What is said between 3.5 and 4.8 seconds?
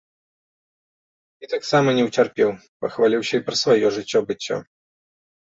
пра сваё жыццё-быццё.